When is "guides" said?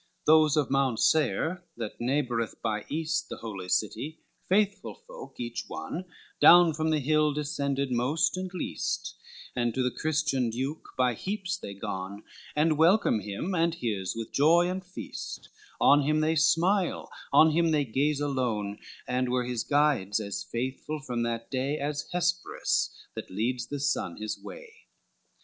19.63-20.19